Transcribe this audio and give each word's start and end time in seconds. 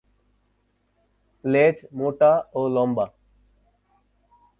লেজ 1.43 1.77
মোটা 1.97 2.31
ও 2.53 2.61
লম্বা। 2.67 3.05